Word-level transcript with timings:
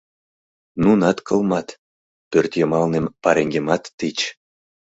Нунат 0.81 1.17
кылмат, 1.27 1.67
пӧртйымалнем 2.31 3.05
пареҥгемат 3.23 3.83
тич. 3.97 4.17